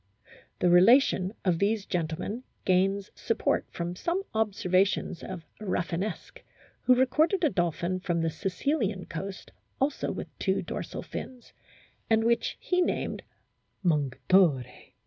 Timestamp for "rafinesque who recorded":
5.59-7.43